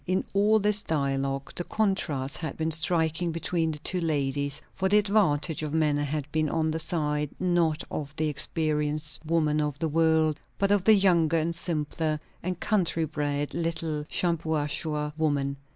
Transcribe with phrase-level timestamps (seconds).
[0.07, 4.97] In all this dialogue, the contrast had been striking between the two ladies; for the
[4.97, 9.89] advantage of manner had been on the side, not of the experienced woman of the
[9.89, 15.57] world, but of the younger and simpler and country bred little Shampuashuh woman.